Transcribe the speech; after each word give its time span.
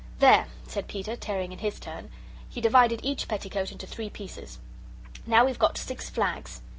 "There!" 0.17 0.47
said 0.67 0.87
Peter, 0.87 1.15
tearing 1.15 1.51
in 1.51 1.59
his 1.59 1.79
turn. 1.79 2.09
He 2.49 2.59
divided 2.59 3.01
each 3.03 3.27
petticoat 3.27 3.71
into 3.71 3.85
three 3.85 4.09
pieces. 4.09 4.57
"Now, 5.27 5.45
we've 5.45 5.59
got 5.59 5.77
six 5.77 6.09
flags." 6.09 6.63